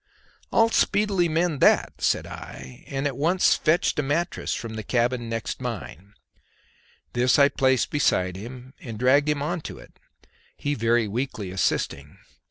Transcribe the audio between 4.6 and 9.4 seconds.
the cabin next mine; this I placed beside him, and dragged